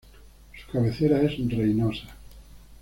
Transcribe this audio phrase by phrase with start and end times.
[0.59, 2.05] Su cabecera es Reynosa.